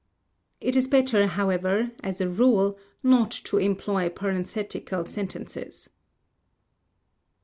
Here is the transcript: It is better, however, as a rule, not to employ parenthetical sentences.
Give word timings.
It 0.59 0.75
is 0.75 0.87
better, 0.87 1.27
however, 1.27 1.91
as 2.03 2.19
a 2.19 2.27
rule, 2.27 2.75
not 3.03 3.29
to 3.45 3.57
employ 3.59 4.09
parenthetical 4.09 5.05
sentences. 5.05 5.89